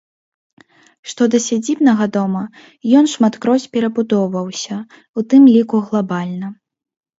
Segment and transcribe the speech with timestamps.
[1.11, 2.41] Што да сядзібнага дома,
[3.01, 6.47] ён шматкроць перабудоўваўся, у тым ліку глабальна.